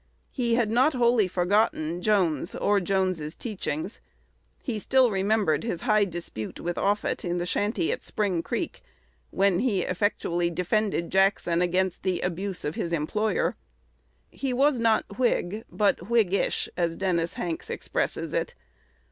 [0.31, 4.01] He had not wholly forgotten Jones, or Jones's teachings.
[4.63, 8.81] He still remembered his high disputes with Offutt in the shanty at Spring Creek,
[9.29, 13.55] when he effectually defended Jackson against the "abuse" of his employer.
[14.31, 18.55] He was not Whig, but "Whiggish," as Dennis Hanks expresses it.